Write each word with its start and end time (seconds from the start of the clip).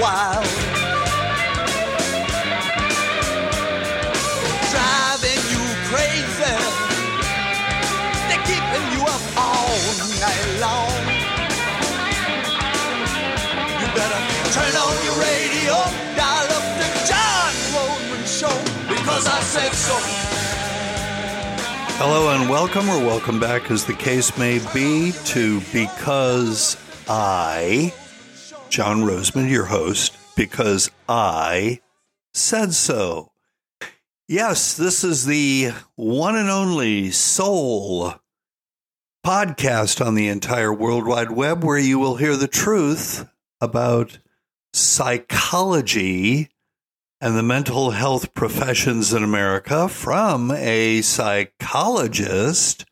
Driving 0.00 0.16
you 5.52 5.60
crazy. 5.92 6.56
They're 8.28 8.44
keeping 8.48 8.86
you 8.96 9.02
up 9.04 9.20
all 9.36 9.76
night 10.24 10.46
long. 10.58 10.88
You 13.76 13.86
better 13.92 14.20
turn 14.56 14.72
on 14.72 14.96
your 15.04 15.16
radio, 15.20 15.76
dial 16.16 16.48
up 16.48 16.64
the 16.80 16.88
John 17.04 17.52
show, 18.24 18.56
because 18.88 19.26
I 19.26 19.40
said 19.40 19.74
so. 19.74 19.96
Hello 21.98 22.30
and 22.34 22.48
welcome, 22.48 22.88
or 22.88 22.98
welcome 23.00 23.38
back, 23.38 23.70
as 23.70 23.84
the 23.84 23.92
case 23.92 24.38
may 24.38 24.60
be, 24.72 25.12
to 25.26 25.60
Because 25.74 26.78
I, 27.06 27.92
John 28.70 29.02
Rosemond, 29.02 29.50
your 29.50 29.64
host, 29.64 30.16
because 30.36 30.90
I 31.08 31.80
said 32.32 32.72
so. 32.72 33.32
Yes, 34.28 34.76
this 34.76 35.02
is 35.02 35.26
the 35.26 35.72
one 35.96 36.36
and 36.36 36.48
only 36.48 37.10
sole 37.10 38.14
podcast 39.26 40.04
on 40.04 40.14
the 40.14 40.28
entire 40.28 40.72
World 40.72 41.04
Wide 41.04 41.32
Web 41.32 41.64
where 41.64 41.78
you 41.78 41.98
will 41.98 42.14
hear 42.16 42.36
the 42.36 42.46
truth 42.46 43.28
about 43.60 44.18
psychology 44.72 46.48
and 47.20 47.36
the 47.36 47.42
mental 47.42 47.90
health 47.90 48.34
professions 48.34 49.12
in 49.12 49.24
America 49.24 49.88
from 49.88 50.52
a 50.52 51.02
psychologist, 51.02 52.86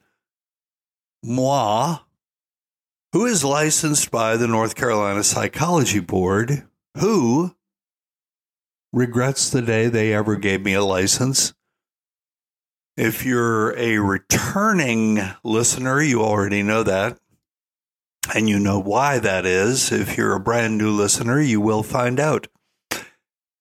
moi, 1.23 2.01
who 3.13 3.27
is 3.27 3.45
licensed 3.45 4.11
by 4.11 4.37
the 4.37 4.49
North 4.49 4.75
Carolina 4.75 5.23
Psychology 5.25 6.01
Board, 6.01 6.67
who 6.99 7.55
regrets 8.93 9.49
the 9.51 9.63
day 9.63 9.89
they 9.89 10.13
ever 10.13 10.37
gave 10.37 10.63
me 10.63 10.75
a 10.75 10.85
license. 10.85 11.55
If 12.97 13.25
you're 13.25 13.77
a 13.79 13.99
returning 13.99 15.21
listener, 15.45 16.03
you 16.03 16.23
already 16.23 16.63
know 16.63 16.83
that. 16.83 17.19
And 18.35 18.47
you 18.49 18.59
know 18.59 18.79
why 18.79 19.19
that 19.21 19.47
is. 19.47 19.91
If 19.91 20.19
you're 20.19 20.35
a 20.35 20.41
brand 20.41 20.77
new 20.77 20.91
listener, 20.91 21.41
you 21.41 21.63
will 21.63 21.83
find 21.83 22.21
out. 22.21 22.47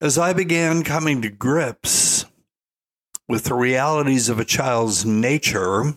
as 0.00 0.16
I 0.18 0.32
began 0.32 0.84
coming 0.84 1.20
to 1.22 1.30
grips 1.30 2.26
with 3.28 3.44
the 3.44 3.54
realities 3.54 4.28
of 4.28 4.38
a 4.38 4.44
child's 4.44 5.04
nature 5.04 5.96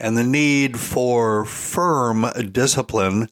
and 0.00 0.16
the 0.16 0.24
need 0.24 0.78
for 0.78 1.44
firm 1.44 2.26
discipline, 2.50 3.28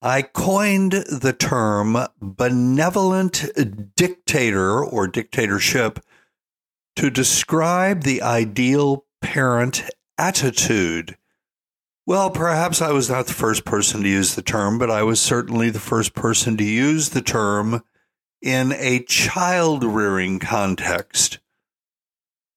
I 0.00 0.22
coined 0.22 0.92
the 0.92 1.34
term 1.36 1.98
benevolent 2.20 3.44
dictator 3.96 4.84
or 4.84 5.08
dictatorship 5.08 6.00
to 6.96 7.10
describe 7.10 8.02
the 8.02 8.22
ideal 8.22 9.04
parent 9.20 9.82
attitude. 10.16 11.16
Well, 12.06 12.30
perhaps 12.30 12.80
I 12.80 12.92
was 12.92 13.10
not 13.10 13.26
the 13.26 13.32
first 13.32 13.64
person 13.64 14.02
to 14.02 14.08
use 14.08 14.34
the 14.34 14.42
term, 14.42 14.78
but 14.78 14.90
I 14.90 15.02
was 15.02 15.20
certainly 15.20 15.70
the 15.70 15.80
first 15.80 16.14
person 16.14 16.56
to 16.56 16.64
use 16.64 17.08
the 17.08 17.22
term 17.22 17.82
in 18.40 18.72
a 18.72 19.02
child 19.02 19.82
rearing 19.82 20.38
context. 20.38 21.40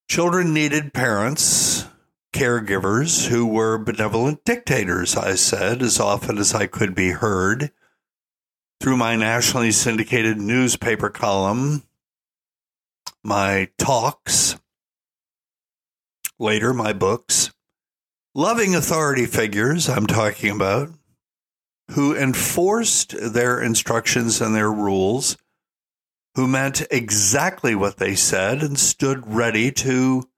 Children 0.07 0.53
needed 0.53 0.93
parents, 0.93 1.85
caregivers 2.33 3.27
who 3.27 3.45
were 3.45 3.77
benevolent 3.77 4.43
dictators, 4.43 5.15
I 5.15 5.35
said, 5.35 5.81
as 5.81 5.99
often 5.99 6.37
as 6.37 6.53
I 6.53 6.67
could 6.67 6.95
be 6.95 7.11
heard. 7.11 7.71
Through 8.79 8.97
my 8.97 9.15
nationally 9.15 9.71
syndicated 9.71 10.37
newspaper 10.37 11.09
column, 11.09 11.83
my 13.23 13.69
talks, 13.77 14.57
later 16.37 16.73
my 16.73 16.93
books, 16.93 17.51
loving 18.33 18.73
authority 18.75 19.25
figures, 19.25 19.89
I'm 19.89 20.07
talking 20.07 20.51
about, 20.51 20.89
who 21.91 22.15
enforced 22.15 23.15
their 23.19 23.61
instructions 23.61 24.39
and 24.39 24.55
their 24.55 24.71
rules 24.71 25.35
who 26.35 26.47
meant 26.47 26.83
exactly 26.91 27.75
what 27.75 27.97
they 27.97 28.15
said 28.15 28.61
and 28.61 28.79
stood 28.79 29.27
ready 29.27 29.71
to 29.71 30.28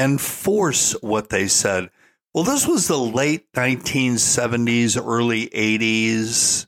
enforce 0.00 0.92
what 1.02 1.28
they 1.28 1.46
said. 1.48 1.90
Well, 2.32 2.44
this 2.44 2.66
was 2.66 2.86
the 2.86 2.98
late 2.98 3.52
1970s, 3.52 5.00
early 5.00 5.48
80s. 5.48 6.66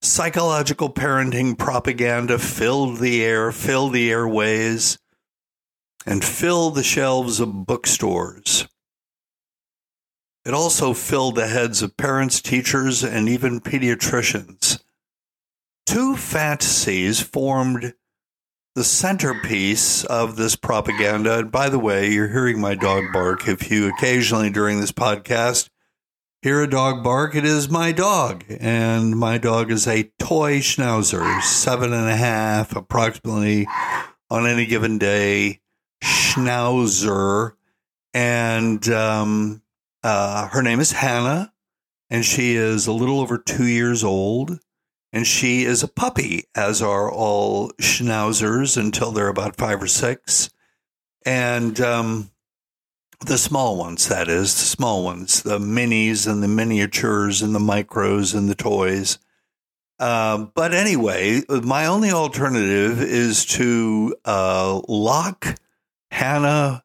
Psychological 0.00 0.92
parenting 0.92 1.58
propaganda 1.58 2.38
filled 2.38 2.98
the 2.98 3.24
air, 3.24 3.50
filled 3.50 3.94
the 3.94 4.10
airways, 4.10 4.98
and 6.06 6.24
filled 6.24 6.74
the 6.74 6.82
shelves 6.82 7.40
of 7.40 7.66
bookstores. 7.66 8.68
It 10.44 10.54
also 10.54 10.94
filled 10.94 11.34
the 11.34 11.48
heads 11.48 11.82
of 11.82 11.96
parents, 11.96 12.40
teachers, 12.40 13.02
and 13.02 13.28
even 13.28 13.60
pediatricians 13.60 14.80
two 15.88 16.14
fantasies 16.14 17.18
formed 17.18 17.94
the 18.78 18.84
centerpiece 18.84 20.04
of 20.04 20.36
this 20.36 20.54
propaganda. 20.54 21.40
And 21.40 21.50
by 21.50 21.68
the 21.68 21.80
way, 21.80 22.12
you're 22.12 22.28
hearing 22.28 22.60
my 22.60 22.76
dog 22.76 23.06
bark. 23.12 23.48
If 23.48 23.72
you 23.72 23.88
occasionally 23.88 24.50
during 24.50 24.80
this 24.80 24.92
podcast 24.92 25.68
hear 26.42 26.62
a 26.62 26.70
dog 26.70 27.02
bark, 27.02 27.34
it 27.34 27.44
is 27.44 27.68
my 27.68 27.90
dog. 27.90 28.44
And 28.48 29.18
my 29.18 29.36
dog 29.36 29.72
is 29.72 29.88
a 29.88 30.12
toy 30.20 30.58
schnauzer, 30.60 31.42
seven 31.42 31.92
and 31.92 32.08
a 32.08 32.14
half, 32.14 32.76
approximately 32.76 33.66
on 34.30 34.46
any 34.46 34.64
given 34.64 34.96
day, 34.96 35.58
schnauzer. 36.00 37.54
And 38.14 38.88
um, 38.90 39.60
uh, 40.04 40.46
her 40.50 40.62
name 40.62 40.78
is 40.78 40.92
Hannah, 40.92 41.52
and 42.10 42.24
she 42.24 42.54
is 42.54 42.86
a 42.86 42.92
little 42.92 43.18
over 43.18 43.38
two 43.38 43.66
years 43.66 44.04
old 44.04 44.60
and 45.12 45.26
she 45.26 45.64
is 45.64 45.82
a 45.82 45.88
puppy, 45.88 46.44
as 46.54 46.82
are 46.82 47.10
all 47.10 47.70
schnauzers 47.80 48.76
until 48.76 49.10
they're 49.10 49.28
about 49.28 49.56
five 49.56 49.82
or 49.82 49.86
six. 49.86 50.50
And 51.24 51.80
um, 51.80 52.30
the 53.24 53.38
small 53.38 53.76
ones, 53.76 54.08
that 54.08 54.28
is, 54.28 54.54
the 54.54 54.66
small 54.66 55.02
ones, 55.02 55.42
the 55.42 55.58
minis 55.58 56.30
and 56.30 56.42
the 56.42 56.48
miniatures 56.48 57.42
and 57.42 57.54
the 57.54 57.58
micros 57.58 58.34
and 58.34 58.48
the 58.48 58.54
toys. 58.54 59.18
Uh, 59.98 60.46
but 60.54 60.72
anyway, 60.72 61.42
my 61.48 61.86
only 61.86 62.10
alternative 62.10 63.02
is 63.02 63.44
to 63.46 64.14
uh, 64.24 64.80
lock 64.88 65.58
Hannah 66.10 66.84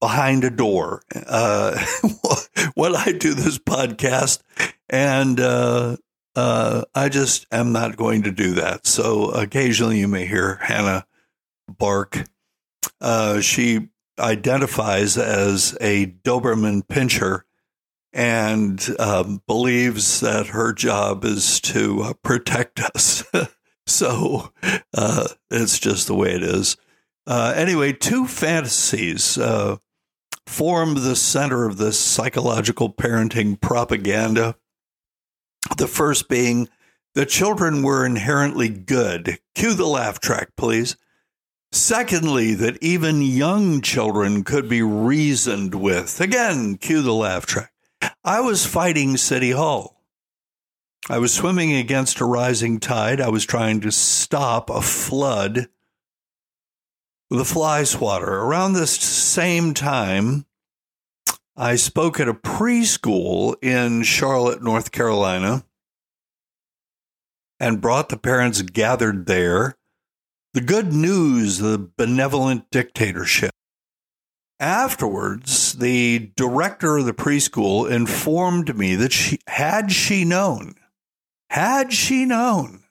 behind 0.00 0.44
a 0.44 0.50
door 0.50 1.02
uh, 1.14 1.84
while 2.74 2.96
I 2.96 3.12
do 3.12 3.34
this 3.34 3.58
podcast. 3.58 4.42
And 4.88 5.40
uh, 5.40 5.96
uh, 6.36 6.84
I 6.94 7.08
just 7.08 7.46
am 7.50 7.72
not 7.72 7.96
going 7.96 8.22
to 8.22 8.30
do 8.30 8.54
that. 8.54 8.86
So 8.86 9.30
occasionally 9.30 9.98
you 9.98 10.08
may 10.08 10.26
hear 10.26 10.56
Hannah 10.62 11.06
bark. 11.68 12.24
Uh, 13.00 13.40
she 13.40 13.88
identifies 14.18 15.16
as 15.16 15.76
a 15.80 16.06
Doberman 16.06 16.86
pinscher 16.86 17.42
and 18.12 18.86
um, 18.98 19.42
believes 19.46 20.20
that 20.20 20.48
her 20.48 20.72
job 20.72 21.24
is 21.24 21.60
to 21.60 22.02
uh, 22.02 22.12
protect 22.22 22.80
us. 22.80 23.24
so 23.86 24.52
uh, 24.94 25.28
it's 25.50 25.78
just 25.78 26.06
the 26.06 26.14
way 26.14 26.34
it 26.34 26.42
is. 26.42 26.76
Uh, 27.26 27.52
anyway, 27.56 27.92
two 27.92 28.26
fantasies 28.26 29.36
uh, 29.36 29.76
form 30.46 30.94
the 30.94 31.16
center 31.16 31.66
of 31.66 31.76
this 31.76 31.98
psychological 31.98 32.92
parenting 32.92 33.60
propaganda. 33.60 34.56
The 35.76 35.88
first 35.88 36.28
being 36.28 36.68
the 37.14 37.26
children 37.26 37.82
were 37.82 38.04
inherently 38.04 38.68
good. 38.68 39.38
Cue 39.54 39.74
the 39.74 39.86
laugh 39.86 40.20
track, 40.20 40.50
please. 40.56 40.96
Secondly, 41.72 42.54
that 42.54 42.82
even 42.82 43.22
young 43.22 43.80
children 43.80 44.44
could 44.44 44.68
be 44.68 44.82
reasoned 44.82 45.74
with. 45.74 46.20
Again, 46.20 46.76
cue 46.76 47.02
the 47.02 47.14
laugh 47.14 47.46
track. 47.46 47.72
I 48.24 48.40
was 48.40 48.66
fighting 48.66 49.16
City 49.16 49.52
Hall. 49.52 50.02
I 51.08 51.18
was 51.18 51.32
swimming 51.32 51.72
against 51.72 52.20
a 52.20 52.24
rising 52.24 52.80
tide. 52.80 53.20
I 53.20 53.28
was 53.28 53.44
trying 53.44 53.80
to 53.82 53.92
stop 53.92 54.68
a 54.70 54.82
flood 54.82 55.68
with 57.30 57.40
a 57.40 57.44
fly 57.44 57.84
swatter. 57.84 58.40
Around 58.40 58.72
this 58.72 58.92
same 58.92 59.72
time, 59.72 60.46
I 61.58 61.76
spoke 61.76 62.20
at 62.20 62.28
a 62.28 62.34
preschool 62.34 63.54
in 63.62 64.02
Charlotte, 64.02 64.62
North 64.62 64.92
Carolina, 64.92 65.64
and 67.58 67.80
brought 67.80 68.10
the 68.10 68.18
parents 68.18 68.60
gathered 68.60 69.24
there 69.24 69.76
the 70.52 70.60
good 70.60 70.92
news, 70.92 71.58
the 71.58 71.78
benevolent 71.96 72.70
dictatorship. 72.70 73.52
Afterwards, 74.60 75.74
the 75.74 76.30
director 76.36 76.98
of 76.98 77.06
the 77.06 77.14
preschool 77.14 77.90
informed 77.90 78.76
me 78.76 78.94
that 78.94 79.12
she 79.12 79.38
had 79.46 79.92
she 79.92 80.24
known, 80.24 80.74
had 81.50 81.92
she 81.92 82.26
known, 82.26 82.84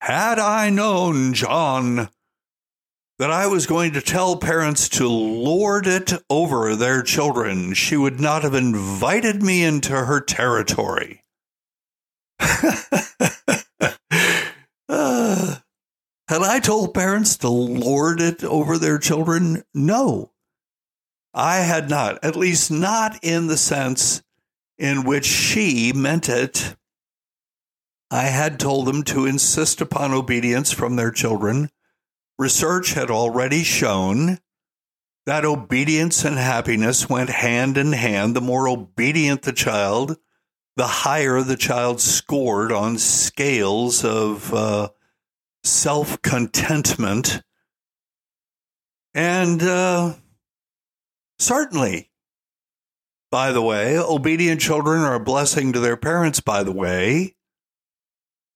had 0.00 0.38
I 0.38 0.70
known, 0.70 1.34
John, 1.34 2.08
that 3.18 3.30
I 3.32 3.48
was 3.48 3.66
going 3.66 3.92
to 3.94 4.00
tell 4.00 4.36
parents 4.36 4.88
to 4.90 5.08
lord 5.08 5.86
it 5.88 6.12
over 6.30 6.76
their 6.76 7.02
children, 7.02 7.74
she 7.74 7.96
would 7.96 8.20
not 8.20 8.42
have 8.42 8.54
invited 8.54 9.42
me 9.42 9.64
into 9.64 9.92
her 9.92 10.20
territory. 10.20 11.22
uh, 12.38 12.76
had 16.28 16.42
I 16.42 16.60
told 16.60 16.94
parents 16.94 17.36
to 17.38 17.48
lord 17.48 18.20
it 18.20 18.44
over 18.44 18.78
their 18.78 18.98
children? 18.98 19.64
No. 19.74 20.30
I 21.34 21.56
had 21.58 21.90
not, 21.90 22.24
at 22.24 22.36
least 22.36 22.70
not 22.70 23.18
in 23.22 23.48
the 23.48 23.56
sense 23.56 24.22
in 24.78 25.02
which 25.04 25.26
she 25.26 25.92
meant 25.92 26.28
it. 26.28 26.76
I 28.10 28.24
had 28.24 28.60
told 28.60 28.86
them 28.86 29.02
to 29.04 29.26
insist 29.26 29.80
upon 29.80 30.12
obedience 30.12 30.70
from 30.72 30.96
their 30.96 31.10
children 31.10 31.68
Research 32.38 32.92
had 32.92 33.10
already 33.10 33.64
shown 33.64 34.38
that 35.26 35.44
obedience 35.44 36.24
and 36.24 36.38
happiness 36.38 37.08
went 37.08 37.30
hand 37.30 37.76
in 37.76 37.92
hand. 37.92 38.36
The 38.36 38.40
more 38.40 38.68
obedient 38.68 39.42
the 39.42 39.52
child, 39.52 40.16
the 40.76 40.86
higher 40.86 41.42
the 41.42 41.56
child 41.56 42.00
scored 42.00 42.70
on 42.70 42.96
scales 42.96 44.04
of 44.04 44.54
uh, 44.54 44.90
self 45.64 46.22
contentment. 46.22 47.42
And 49.12 49.60
uh, 49.62 50.14
certainly, 51.40 52.10
by 53.30 53.50
the 53.50 53.62
way, 53.62 53.98
obedient 53.98 54.60
children 54.60 55.02
are 55.02 55.14
a 55.14 55.20
blessing 55.20 55.72
to 55.72 55.80
their 55.80 55.96
parents, 55.96 56.40
by 56.40 56.62
the 56.62 56.72
way. 56.72 57.34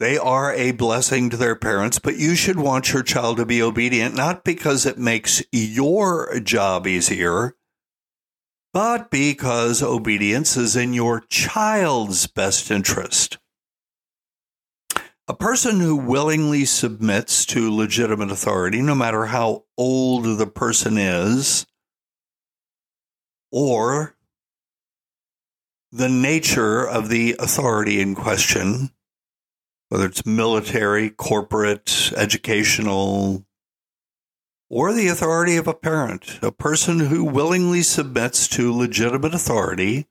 They 0.03 0.19
are 0.19 0.53
a 0.53 0.73
blessing 0.73 1.31
to 1.31 1.37
their 1.37 1.55
parents, 1.55 2.01
but 2.01 2.17
you 2.17 2.35
should 2.35 2.59
want 2.59 2.93
your 2.93 3.05
child 3.05 3.37
to 3.37 3.47
be 3.47 3.63
obedient, 3.63 4.17
not 4.17 4.43
because 4.43 4.85
it 4.85 4.99
makes 4.99 5.45
your 5.53 6.41
job 6.41 6.89
easier, 6.89 7.55
but 8.73 9.13
because 9.13 9.81
obedience 9.81 10.57
is 10.57 10.75
in 10.75 10.93
your 10.93 11.21
child's 11.29 12.27
best 12.27 12.69
interest. 12.69 13.39
A 15.29 15.35
person 15.35 15.79
who 15.79 15.95
willingly 15.95 16.65
submits 16.65 17.47
to 17.47 17.73
legitimate 17.73 18.33
authority, 18.33 18.83
no 18.83 18.97
matter 18.97 19.27
how 19.27 19.67
old 19.79 20.37
the 20.37 20.49
person 20.49 20.99
is, 20.99 21.65
or 23.53 24.17
the 25.93 26.09
nature 26.09 26.85
of 26.85 27.09
the 27.09 27.37
authority 27.39 28.01
in 28.01 28.17
question, 28.17 28.91
whether 29.93 30.07
it's 30.07 30.25
military, 30.25 31.11
corporate, 31.11 32.13
educational, 32.17 33.45
or 34.71 34.91
the 34.91 35.09
authority 35.09 35.59
of 35.59 35.69
a 35.69 35.75
parent. 35.75 36.39
A 36.41 36.51
person 36.51 36.99
who 36.99 37.23
willingly 37.23 37.83
submits 37.83 38.49
to 38.49 38.73
legitimate 38.73 39.35
authority 39.35 40.07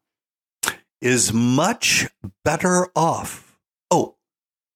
is 1.01 1.33
much 1.33 2.07
better 2.45 2.89
off. 2.95 3.57
Oh, 3.89 4.17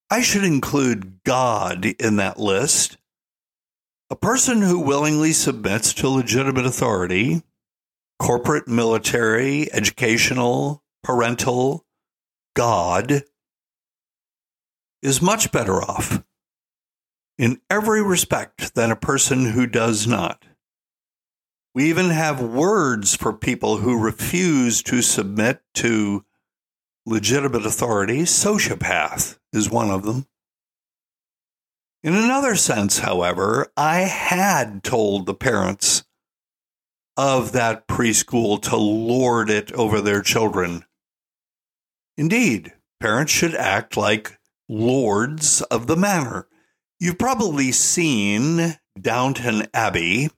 I 0.10 0.24
should 0.24 0.44
include 0.44 1.24
God 1.24 1.86
in 1.86 2.16
that 2.16 2.40
list. 2.40 2.98
A 4.10 4.16
person 4.16 4.64
who 4.64 4.80
willingly 4.80 5.34
submits 5.34 5.94
to 5.94 6.10
legitimate 6.10 6.66
authority, 6.66 7.44
corporate, 8.18 8.68
military, 8.68 9.72
educational, 9.72 10.84
parental, 11.04 11.86
God, 12.56 13.22
is 15.06 15.22
much 15.22 15.52
better 15.52 15.84
off 15.84 16.24
in 17.38 17.62
every 17.70 18.02
respect 18.02 18.74
than 18.74 18.90
a 18.90 18.96
person 18.96 19.52
who 19.52 19.68
does 19.68 20.08
not. 20.08 20.46
We 21.76 21.86
even 21.90 22.10
have 22.10 22.42
words 22.42 23.16
for 23.16 23.32
people 23.32 23.78
who 23.78 24.02
refuse 24.02 24.82
to 24.84 25.04
submit 25.04 25.62
to 25.76 26.26
legitimate 27.06 27.68
authority. 27.68 28.22
Sociopath 28.22 29.38
is 29.54 29.70
one 29.70 29.92
of 29.92 30.04
them. 30.04 30.26
In 32.02 32.16
another 32.16 32.56
sense, 32.56 33.00
however, 33.00 33.72
I 33.78 34.00
had 34.00 34.84
told 34.84 35.28
the 35.28 35.36
parents 35.36 36.04
of 37.16 37.52
that 37.52 37.88
preschool 37.88 38.60
to 38.64 38.76
lord 38.76 39.52
it 39.52 39.72
over 39.74 40.02
their 40.02 40.24
children. 40.24 40.84
Indeed, 42.18 42.74
parents 43.00 43.32
should 43.32 43.54
act 43.54 43.98
like 43.98 44.40
lords 44.68 45.62
of 45.64 45.88
the 45.88 45.96
manor. 45.96 46.48
You've 47.00 47.18
probably 47.18 47.72
seen 47.72 48.78
Downton 49.00 49.68
Abbey. 49.74 50.30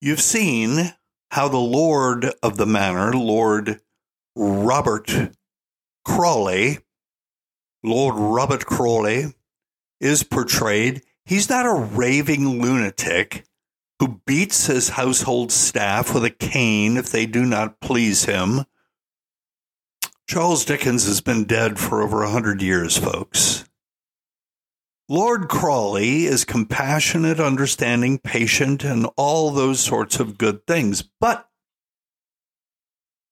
You've 0.00 0.20
seen 0.20 0.92
how 1.30 1.48
the 1.48 1.56
lord 1.58 2.32
of 2.42 2.56
the 2.56 2.66
manor, 2.66 3.12
Lord 3.12 3.80
Robert 4.36 5.10
Crawley, 6.04 6.78
Lord 7.82 8.14
Robert 8.16 8.66
Crawley, 8.66 9.34
is 10.00 10.22
portrayed. 10.22 11.02
He's 11.24 11.48
not 11.48 11.66
a 11.66 11.72
raving 11.72 12.60
lunatic 12.60 13.44
who 13.98 14.20
beats 14.26 14.66
his 14.66 14.90
household 14.90 15.50
staff 15.50 16.12
with 16.12 16.24
a 16.24 16.30
cane 16.30 16.96
if 16.96 17.10
they 17.10 17.26
do 17.26 17.44
not 17.44 17.80
please 17.80 18.24
him. 18.24 18.64
Charles 20.28 20.64
Dickens 20.64 21.06
has 21.06 21.20
been 21.20 21.44
dead 21.44 21.78
for 21.78 22.02
over 22.02 22.22
a 22.22 22.30
hundred 22.30 22.60
years, 22.60 22.96
folks. 22.96 23.64
Lord 25.08 25.48
Crawley 25.48 26.24
is 26.24 26.44
compassionate, 26.44 27.38
understanding, 27.38 28.18
patient, 28.18 28.82
and 28.82 29.08
all 29.16 29.52
those 29.52 29.78
sorts 29.78 30.18
of 30.18 30.36
good 30.36 30.66
things, 30.66 31.04
but 31.20 31.48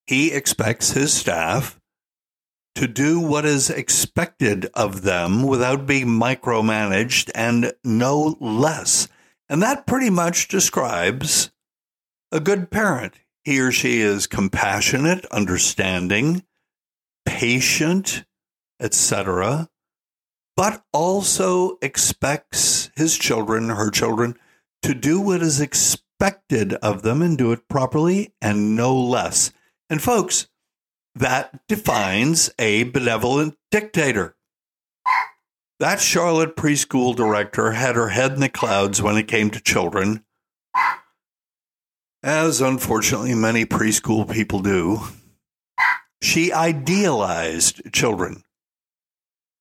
he 0.07 0.31
expects 0.31 0.91
his 0.91 1.13
staff 1.13 1.81
to 2.75 2.87
do 2.87 3.19
what 3.19 3.45
is 3.45 3.69
expected 3.69 4.67
of 4.73 5.01
them 5.01 5.43
without 5.43 5.85
being 5.85 6.07
micromanaged 6.07 7.29
and 7.35 7.73
no 7.83 8.37
less. 8.39 9.09
And 9.49 9.61
that 9.61 9.85
pretty 9.85 10.09
much 10.09 10.47
describes 10.47 11.51
a 12.31 12.39
good 12.39 12.71
parent. 12.71 13.15
He 13.43 13.59
or 13.59 13.71
she 13.71 13.99
is 13.99 14.27
compassionate, 14.27 15.25
understanding, 15.27 16.43
patient, 17.25 18.25
etc., 18.79 19.69
but 20.55 20.83
also 20.93 21.77
expects 21.81 22.89
his 22.95 23.17
children, 23.17 23.69
her 23.69 23.91
children, 23.91 24.37
to 24.81 24.93
do 24.93 25.19
what 25.19 25.41
is 25.41 25.59
expected 25.59 26.73
of 26.75 27.01
them 27.01 27.21
and 27.21 27.37
do 27.37 27.51
it 27.51 27.67
properly 27.67 28.33
and 28.41 28.75
no 28.75 28.95
less. 28.95 29.51
And 29.89 30.01
folks, 30.01 30.47
that 31.13 31.59
defines 31.67 32.49
a 32.59 32.83
benevolent 32.83 33.57
dictator. 33.71 34.35
That 35.79 35.99
Charlotte 35.99 36.55
preschool 36.55 37.15
director 37.15 37.71
had 37.71 37.95
her 37.95 38.09
head 38.09 38.33
in 38.33 38.39
the 38.39 38.49
clouds 38.49 39.01
when 39.01 39.17
it 39.17 39.27
came 39.27 39.49
to 39.51 39.59
children, 39.59 40.23
as 42.23 42.61
unfortunately 42.61 43.35
many 43.35 43.65
preschool 43.65 44.31
people 44.31 44.61
do. 44.61 45.01
She 46.25 46.51
idealized 46.51 47.93
children. 47.93 48.43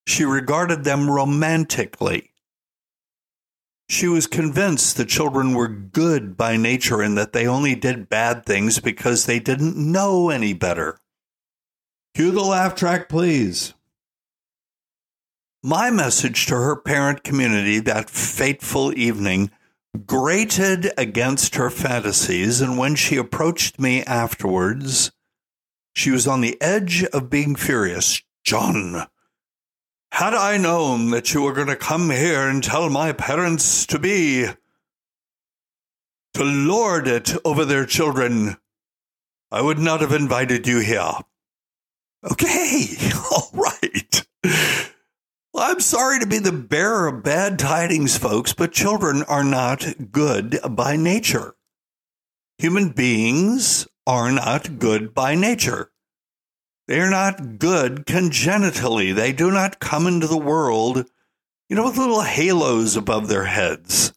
She 0.06 0.24
regarded 0.24 0.82
them 0.82 1.10
romantically. 1.10 2.30
She 3.90 4.08
was 4.08 4.26
convinced 4.26 4.96
that 4.96 5.10
children 5.10 5.52
were 5.52 5.68
good 5.68 6.38
by 6.38 6.56
nature 6.56 7.02
and 7.02 7.18
that 7.18 7.34
they 7.34 7.46
only 7.46 7.74
did 7.74 8.08
bad 8.08 8.46
things 8.46 8.80
because 8.80 9.26
they 9.26 9.38
didn't 9.38 9.76
know 9.76 10.30
any 10.30 10.54
better. 10.54 10.98
Cue 12.14 12.30
the 12.30 12.40
laugh 12.40 12.74
track, 12.74 13.10
please. 13.10 13.74
My 15.62 15.90
message 15.90 16.46
to 16.46 16.54
her 16.54 16.76
parent 16.76 17.22
community 17.22 17.78
that 17.80 18.08
fateful 18.08 18.98
evening 18.98 19.50
grated 20.06 20.92
against 20.96 21.56
her 21.56 21.68
fantasies, 21.68 22.62
and 22.62 22.78
when 22.78 22.94
she 22.94 23.18
approached 23.18 23.78
me 23.78 24.02
afterwards, 24.04 25.12
she 25.94 26.10
was 26.10 26.26
on 26.26 26.40
the 26.40 26.60
edge 26.60 27.04
of 27.04 27.30
being 27.30 27.56
furious. 27.56 28.20
John, 28.44 29.06
Had 30.12 30.34
I 30.34 30.58
known 30.58 31.10
that 31.10 31.32
you 31.32 31.42
were 31.42 31.54
going 31.54 31.68
to 31.68 31.76
come 31.76 32.10
here 32.10 32.48
and 32.48 32.62
tell 32.62 32.90
my 32.90 33.12
parents 33.12 33.86
to 33.86 33.98
be 33.98 34.46
to 36.34 36.44
lord 36.44 37.06
it 37.06 37.32
over 37.44 37.64
their 37.64 37.86
children, 37.86 38.56
I 39.50 39.62
would 39.62 39.78
not 39.78 40.00
have 40.00 40.12
invited 40.12 40.66
you 40.66 40.80
here. 40.80 41.12
Okay, 42.24 42.86
all 43.30 43.50
right. 43.52 44.26
Well, 45.52 45.70
I'm 45.70 45.80
sorry 45.80 46.18
to 46.18 46.26
be 46.26 46.38
the 46.40 46.52
bearer 46.52 47.06
of 47.06 47.22
bad 47.22 47.58
tidings, 47.58 48.18
folks, 48.18 48.52
but 48.52 48.72
children 48.72 49.22
are 49.22 49.44
not 49.44 49.86
good 50.10 50.58
by 50.70 50.96
nature. 50.96 51.54
Human 52.58 52.90
beings 52.90 53.86
are 54.06 54.30
not 54.30 54.78
good 54.78 55.14
by 55.14 55.34
nature. 55.34 55.90
They 56.86 57.00
are 57.00 57.10
not 57.10 57.58
good 57.58 58.06
congenitally. 58.06 59.12
They 59.12 59.32
do 59.32 59.50
not 59.50 59.80
come 59.80 60.06
into 60.06 60.26
the 60.26 60.36
world, 60.36 61.06
you 61.68 61.76
know, 61.76 61.84
with 61.84 61.96
little 61.96 62.22
halos 62.22 62.96
above 62.96 63.28
their 63.28 63.44
heads. 63.44 64.12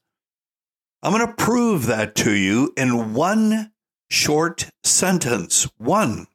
I'm 1.02 1.14
going 1.14 1.26
to 1.26 1.34
prove 1.34 1.86
that 1.86 2.16
to 2.16 2.32
you 2.32 2.74
in 2.76 3.14
one 3.14 3.72
short 4.10 4.70
sentence. 4.84 5.68
One. 5.78 6.28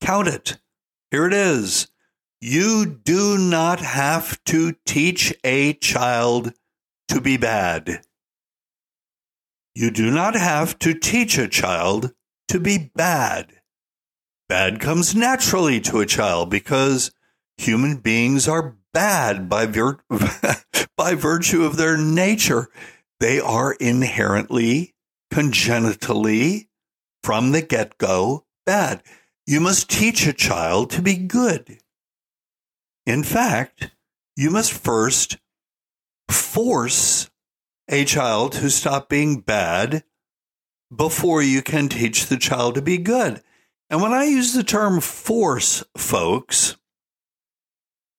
Count 0.00 0.26
it. 0.26 0.58
Here 1.10 1.26
it 1.26 1.34
is. 1.34 1.88
You 2.40 2.86
do 2.86 3.38
not 3.38 3.78
have 3.78 4.42
to 4.46 4.74
teach 4.84 5.32
a 5.44 5.74
child 5.74 6.52
to 7.08 7.20
be 7.20 7.36
bad. 7.36 8.04
You 9.74 9.90
do 9.90 10.10
not 10.10 10.34
have 10.34 10.78
to 10.80 10.94
teach 10.94 11.38
a 11.38 11.48
child 11.48 12.12
to 12.48 12.60
be 12.60 12.90
bad. 12.94 13.60
Bad 14.48 14.80
comes 14.80 15.14
naturally 15.14 15.80
to 15.80 16.00
a 16.00 16.06
child 16.06 16.50
because 16.50 17.10
human 17.56 17.96
beings 17.96 18.46
are 18.46 18.76
bad 18.92 19.48
by, 19.48 19.64
vir- 19.64 20.04
by 20.96 21.14
virtue 21.14 21.64
of 21.64 21.76
their 21.76 21.96
nature. 21.96 22.68
They 23.18 23.40
are 23.40 23.72
inherently, 23.72 24.94
congenitally, 25.30 26.68
from 27.22 27.52
the 27.52 27.62
get 27.62 27.96
go, 27.96 28.44
bad. 28.66 29.02
You 29.46 29.60
must 29.60 29.88
teach 29.88 30.26
a 30.26 30.32
child 30.32 30.90
to 30.90 31.02
be 31.02 31.16
good. 31.16 31.78
In 33.06 33.22
fact, 33.22 33.90
you 34.36 34.50
must 34.50 34.72
first 34.72 35.38
force 36.28 37.30
a 37.88 38.04
child 38.04 38.52
to 38.52 38.70
stop 38.70 39.08
being 39.08 39.40
bad 39.40 40.04
before 40.94 41.42
you 41.42 41.62
can 41.62 41.88
teach 41.88 42.26
the 42.26 42.36
child 42.36 42.74
to 42.74 42.82
be 42.82 42.98
good. 42.98 43.42
And 43.90 44.00
when 44.00 44.12
I 44.12 44.24
use 44.24 44.52
the 44.52 44.64
term 44.64 45.00
force, 45.00 45.84
folks, 45.96 46.76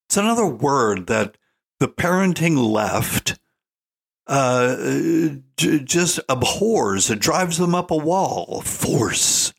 it's 0.08 0.18
another 0.18 0.46
word 0.46 1.08
that 1.08 1.38
the 1.80 1.88
parenting 1.88 2.72
left 2.72 3.40
uh, 4.28 4.76
j- 5.58 5.80
just 5.80 6.20
abhors. 6.30 7.10
It 7.10 7.20
drives 7.20 7.58
them 7.58 7.76
up 7.76 7.92
a 7.92 7.98
wall. 7.98 8.62
Force. 8.62 9.54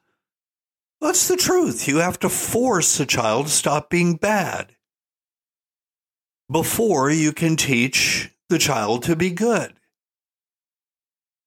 That's 1.00 1.28
the 1.28 1.36
truth. 1.36 1.86
You 1.86 1.98
have 1.98 2.18
to 2.20 2.28
force 2.28 2.98
a 2.98 3.06
child 3.06 3.46
to 3.46 3.52
stop 3.52 3.90
being 3.90 4.16
bad 4.16 4.74
before 6.50 7.10
you 7.10 7.32
can 7.32 7.56
teach 7.56 8.30
the 8.48 8.58
child 8.58 9.02
to 9.02 9.16
be 9.16 9.30
good. 9.30 9.74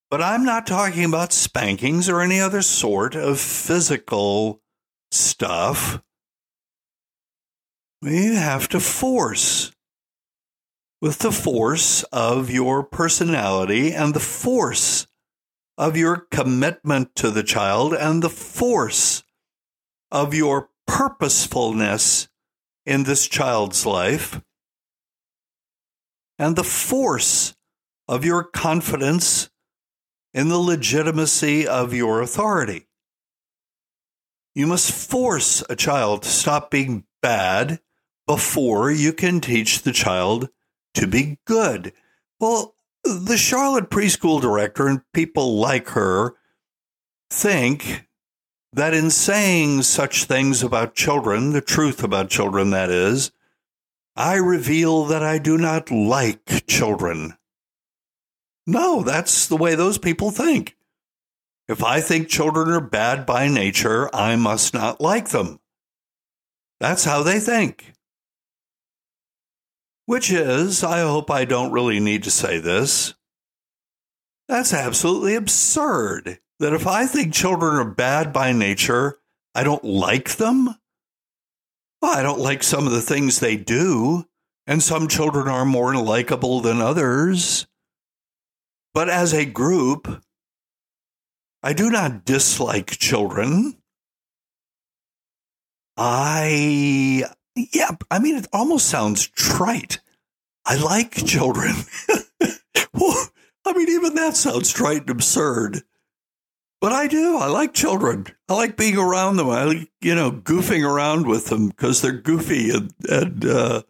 But 0.10 0.22
I'm 0.22 0.46
not 0.46 0.66
talking 0.66 1.04
about 1.04 1.34
spankings 1.34 2.08
or 2.08 2.22
any 2.22 2.40
other 2.40 2.62
sort 2.62 3.14
of 3.16 3.40
physical 3.40 4.62
stuff. 5.12 6.02
You 8.02 8.36
have 8.36 8.70
to 8.70 8.80
force 8.80 9.74
with 11.02 11.20
the 11.20 11.32
force 11.32 12.04
of 12.04 12.50
your 12.50 12.84
personality 12.84 13.94
and 13.94 14.14
the 14.14 14.20
force 14.20 15.08
of 15.78 15.98
your 15.98 16.28
commitment 16.32 17.14
to 17.16 17.30
the 17.30 17.44
child 17.44 17.94
and 17.94 18.24
the 18.24 18.30
force 18.30 19.24
of 20.10 20.34
your 20.34 20.70
purposefulness 20.88 22.30
in 22.86 23.04
this 23.04 23.28
child's 23.28 23.86
life 23.86 24.42
and 26.40 26.56
the 26.56 26.64
force 26.64 27.56
of 28.08 28.24
your 28.24 28.44
confidence 28.44 29.50
in 30.38 30.50
the 30.50 30.60
legitimacy 30.60 31.68
of 31.68 31.96
your 31.96 32.22
authority. 32.22 32.86
You 34.54 34.68
must 34.68 34.92
force 34.92 35.64
a 35.68 35.76
child 35.76 36.22
to 36.22 36.30
stop 36.30 36.70
being 36.70 37.06
bad 37.24 37.80
before 38.28 38.92
you 38.92 39.14
can 39.14 39.42
teach 39.42 39.82
the 39.82 39.92
child 39.92 40.50
to 40.94 41.08
be 41.08 41.40
good. 41.48 41.92
Well, 42.40 42.76
the 43.04 43.36
Charlotte 43.36 43.90
preschool 43.90 44.40
director 44.40 44.88
and 44.88 45.02
people 45.12 45.58
like 45.58 45.88
her 45.90 46.36
think 47.32 48.08
that 48.72 48.94
in 48.94 49.10
saying 49.10 49.82
such 49.82 50.26
things 50.26 50.62
about 50.62 50.94
children, 50.94 51.54
the 51.54 51.62
truth 51.62 52.04
about 52.04 52.30
children, 52.30 52.70
that 52.70 52.92
is, 52.92 53.32
I 54.16 54.36
reveal 54.36 55.06
that 55.06 55.24
I 55.24 55.40
do 55.40 55.58
not 55.58 55.90
like 55.90 56.68
children. 56.68 57.34
No, 58.68 59.02
that's 59.02 59.48
the 59.48 59.56
way 59.56 59.76
those 59.76 59.98
people 59.98 60.30
think. 60.30 60.76
If 61.70 61.84
I 61.84 62.02
think 62.02 62.28
children 62.28 62.70
are 62.70 62.82
bad 62.82 63.26
by 63.26 63.48
nature, 63.48 64.14
I 64.14 64.36
must 64.36 64.74
not 64.74 65.00
like 65.00 65.30
them. 65.30 65.60
That's 66.80 67.06
how 67.06 67.24
they 67.24 67.40
think. 67.40 67.94
Which 70.06 70.32
is, 70.32 70.84
I 70.84 71.00
hope 71.00 71.32
I 71.32 71.46
don't 71.46 71.72
really 71.72 72.00
need 72.00 72.24
to 72.24 72.32
say 72.32 72.60
this, 72.60 73.14
that's 74.48 74.74
absolutely 74.74 75.36
absurd. 75.36 76.40
That 76.60 76.74
if 76.74 76.88
I 76.88 77.06
think 77.06 77.34
children 77.34 77.76
are 77.76 77.90
bad 77.90 78.34
by 78.34 78.52
nature, 78.52 79.20
I 79.54 79.64
don't 79.64 79.84
like 79.84 80.38
them? 80.38 80.76
Well, 82.02 82.18
I 82.18 82.22
don't 82.22 82.40
like 82.40 82.64
some 82.64 82.86
of 82.86 82.94
the 82.94 83.02
things 83.02 83.40
they 83.40 83.58
do, 83.58 84.26
and 84.66 84.82
some 84.82 85.08
children 85.08 85.48
are 85.48 85.66
more 85.66 85.96
likable 85.96 86.62
than 86.62 86.82
others. 86.82 87.67
But 88.98 89.10
as 89.12 89.32
a 89.32 89.46
group, 89.46 90.24
I 91.62 91.74
do 91.74 91.92
not 91.92 92.26
dislike 92.26 92.98
children. 92.98 93.78
I, 95.96 97.26
yeah, 97.56 97.92
I 98.10 98.18
mean, 98.18 98.38
it 98.38 98.48
almost 98.52 98.88
sounds 98.88 99.28
trite. 99.28 100.00
I 100.66 100.78
like 100.78 101.12
children. 101.28 101.76
I 102.42 103.74
mean, 103.76 103.88
even 103.88 104.16
that 104.16 104.36
sounds 104.36 104.74
trite 104.74 105.02
and 105.02 105.12
absurd. 105.12 105.84
But 106.82 106.92
I 106.92 107.06
do. 107.06 107.38
I 107.38 107.50
like 107.50 107.76
children. 107.76 108.26
I 108.50 108.56
like 108.56 108.78
being 108.78 108.98
around 108.98 109.36
them. 109.36 109.52
I 109.52 109.66
like, 109.66 109.92
you 110.02 110.16
know, 110.16 110.32
goofing 110.32 110.84
around 110.84 111.28
with 111.28 111.46
them 111.46 111.68
because 111.68 112.02
they're 112.02 112.14
goofy 112.14 112.72
and, 112.72 112.92
and, 113.08 113.46
uh, 113.46 113.84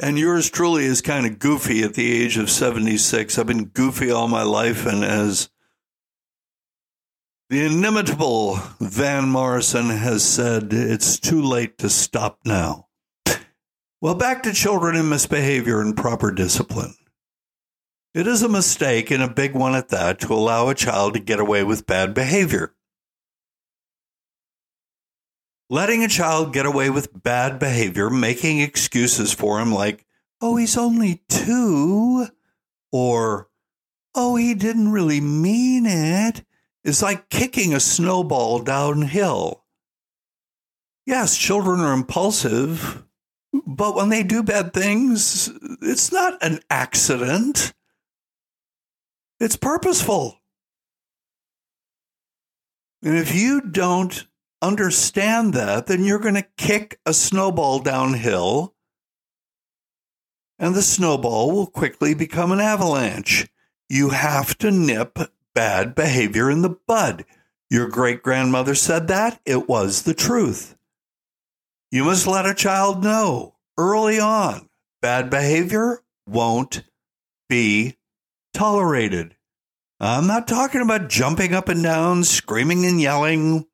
and 0.00 0.18
yours 0.18 0.50
truly 0.50 0.84
is 0.84 1.00
kind 1.00 1.26
of 1.26 1.38
goofy 1.38 1.82
at 1.82 1.94
the 1.94 2.12
age 2.12 2.36
of 2.36 2.50
76. 2.50 3.38
I've 3.38 3.46
been 3.46 3.66
goofy 3.66 4.10
all 4.10 4.28
my 4.28 4.42
life. 4.42 4.86
And 4.86 5.04
as 5.04 5.48
the 7.48 7.64
inimitable 7.64 8.56
Van 8.80 9.28
Morrison 9.28 9.90
has 9.90 10.24
said, 10.24 10.72
it's 10.72 11.18
too 11.18 11.42
late 11.42 11.78
to 11.78 11.88
stop 11.88 12.40
now. 12.44 12.88
Well, 14.00 14.14
back 14.14 14.42
to 14.42 14.52
children 14.52 14.96
and 14.96 15.08
misbehavior 15.08 15.80
and 15.80 15.96
proper 15.96 16.30
discipline. 16.30 16.94
It 18.12 18.26
is 18.26 18.42
a 18.42 18.48
mistake, 18.48 19.10
and 19.10 19.22
a 19.22 19.28
big 19.28 19.54
one 19.54 19.74
at 19.74 19.88
that, 19.88 20.20
to 20.20 20.34
allow 20.34 20.68
a 20.68 20.74
child 20.74 21.14
to 21.14 21.20
get 21.20 21.40
away 21.40 21.64
with 21.64 21.86
bad 21.86 22.14
behavior. 22.14 22.73
Letting 25.70 26.04
a 26.04 26.08
child 26.08 26.52
get 26.52 26.66
away 26.66 26.90
with 26.90 27.22
bad 27.22 27.58
behavior, 27.58 28.10
making 28.10 28.60
excuses 28.60 29.32
for 29.32 29.60
him 29.60 29.72
like, 29.72 30.04
oh, 30.40 30.56
he's 30.56 30.76
only 30.76 31.22
two, 31.28 32.26
or, 32.92 33.48
oh, 34.14 34.36
he 34.36 34.54
didn't 34.54 34.92
really 34.92 35.20
mean 35.20 35.86
it, 35.86 36.44
is 36.84 37.02
like 37.02 37.30
kicking 37.30 37.72
a 37.72 37.80
snowball 37.80 38.60
downhill. 38.60 39.64
Yes, 41.06 41.36
children 41.36 41.80
are 41.80 41.94
impulsive, 41.94 43.02
but 43.66 43.94
when 43.94 44.10
they 44.10 44.22
do 44.22 44.42
bad 44.42 44.74
things, 44.74 45.50
it's 45.80 46.12
not 46.12 46.42
an 46.42 46.60
accident. 46.68 47.72
It's 49.40 49.56
purposeful. 49.56 50.40
And 53.02 53.16
if 53.16 53.34
you 53.34 53.60
don't 53.60 54.26
understand 54.66 55.54
that, 55.54 55.86
then 55.86 56.04
you're 56.04 56.18
going 56.18 56.34
to 56.34 56.46
kick 56.56 56.98
a 57.04 57.12
snowball 57.12 57.80
downhill, 57.80 58.74
and 60.58 60.74
the 60.74 60.82
snowball 60.82 61.52
will 61.52 61.66
quickly 61.66 62.14
become 62.14 62.52
an 62.52 62.60
avalanche. 62.60 63.48
You 63.88 64.10
have 64.10 64.56
to 64.58 64.70
nip 64.70 65.18
bad 65.54 65.94
behavior 65.94 66.50
in 66.50 66.62
the 66.62 66.76
bud. 66.86 67.24
Your 67.70 67.88
great 67.88 68.22
grandmother 68.22 68.74
said 68.74 69.08
that. 69.08 69.40
It 69.44 69.68
was 69.68 70.02
the 70.02 70.14
truth. 70.14 70.76
You 71.90 72.04
must 72.04 72.26
let 72.26 72.46
a 72.46 72.54
child 72.54 73.04
know 73.04 73.54
early 73.76 74.18
on. 74.18 74.68
Bad 75.00 75.30
behavior 75.30 76.02
won't 76.26 76.82
be 77.48 77.96
tolerated. 78.52 79.36
I'm 80.00 80.26
not 80.26 80.48
talking 80.48 80.80
about 80.80 81.08
jumping 81.08 81.54
up 81.54 81.68
and 81.68 81.82
down, 81.82 82.24
screaming 82.24 82.84
and 82.84 83.00
yelling. 83.00 83.66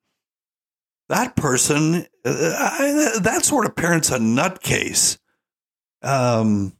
That 1.11 1.35
person, 1.35 2.07
uh, 2.23 2.53
I, 2.57 3.19
that 3.21 3.43
sort 3.43 3.65
of 3.65 3.75
parent's 3.75 4.11
a 4.11 4.17
nutcase. 4.17 5.17
Um, 6.01 6.71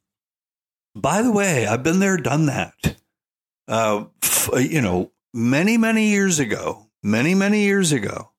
by 0.95 1.21
the 1.21 1.33
way, 1.33 1.67
I've 1.67 1.83
been 1.83 1.99
there, 1.99 2.15
done 2.15 2.45
that. 2.45 2.95
Uh, 3.67 4.05
you 4.57 4.79
know, 4.79 5.11
many, 5.33 5.75
many 5.75 6.11
years 6.11 6.39
ago, 6.39 6.87
many, 7.03 7.35
many 7.35 7.63
years 7.63 7.91
ago, 7.91 8.31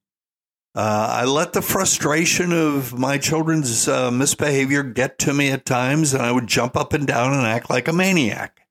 uh, 0.75 1.09
I 1.11 1.25
let 1.27 1.53
the 1.53 1.61
frustration 1.61 2.55
of 2.55 2.99
my 2.99 3.19
children's 3.19 3.87
uh, 3.87 4.11
misbehavior 4.11 4.83
get 4.83 5.19
to 5.19 5.35
me 5.35 5.51
at 5.51 5.67
times, 5.67 6.15
and 6.15 6.23
I 6.23 6.33
would 6.33 6.47
jump 6.47 6.75
up 6.75 6.95
and 6.95 7.07
down 7.07 7.35
and 7.35 7.47
act 7.47 7.69
like 7.69 7.87
a 7.87 7.93
maniac. 7.93 8.67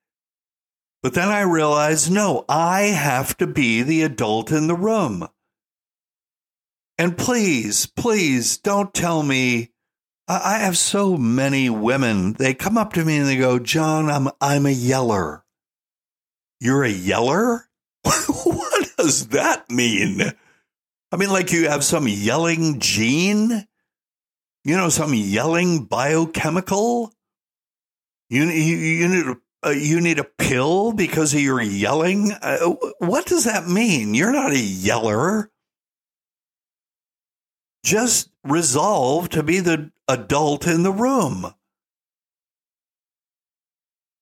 But 1.04 1.14
then 1.14 1.30
I 1.30 1.42
realized 1.42 2.12
no, 2.12 2.46
I 2.50 2.86
have 2.86 3.38
to 3.38 3.46
be 3.46 3.84
the 3.84 4.02
adult 4.02 4.52
in 4.52 4.66
the 4.66 4.76
room. 4.76 5.28
And 7.02 7.18
please, 7.18 7.88
please 7.88 8.58
don't 8.58 8.94
tell 8.94 9.24
me. 9.24 9.72
I 10.28 10.60
have 10.60 10.78
so 10.78 11.18
many 11.18 11.68
women. 11.68 12.34
They 12.34 12.54
come 12.54 12.78
up 12.78 12.94
to 12.94 13.04
me 13.04 13.18
and 13.18 13.28
they 13.28 13.38
go, 13.38 13.58
John, 13.58 14.08
I'm, 14.08 14.30
I'm 14.40 14.68
a 14.68 14.72
yeller. 14.72 15.44
You're 16.60 16.84
a 16.84 16.92
yeller? 16.92 17.68
what 18.04 18.88
does 19.00 19.30
that 19.30 19.68
mean? 19.72 20.22
I 21.12 21.18
mean, 21.18 21.32
like 21.32 21.52
you 21.52 21.70
have 21.70 21.84
some 21.84 22.08
yelling 22.08 22.80
gene? 22.80 23.68
You 24.64 24.78
know, 24.78 24.90
some 24.90 25.16
yelling 25.16 25.86
biochemical? 25.86 27.16
You, 28.30 28.44
you, 28.44 28.78
you 28.78 29.08
need 29.08 29.26
a 29.26 29.36
uh, 29.66 29.72
you 29.72 30.02
need 30.02 30.20
a 30.20 30.24
pill 30.24 30.92
because 30.92 31.34
of 31.34 31.40
your 31.40 31.62
yelling? 31.62 32.32
Uh, 32.32 32.76
what 33.00 33.26
does 33.26 33.46
that 33.46 33.68
mean? 33.68 34.14
You're 34.14 34.32
not 34.32 34.52
a 34.52 34.60
yeller. 34.60 35.52
Just 37.84 38.30
resolve 38.44 39.30
to 39.30 39.44
be 39.44 39.60
the 39.60 39.92
adult 40.08 40.68
in 40.68 40.84
the 40.84 40.92
room. 40.92 41.54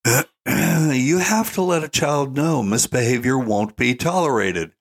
you 0.46 1.18
have 1.18 1.54
to 1.54 1.62
let 1.62 1.84
a 1.84 1.90
child 1.90 2.36
know 2.36 2.64
misbehavior 2.64 3.38
won't 3.38 3.76
be 3.76 3.96
tolerated, 3.96 4.72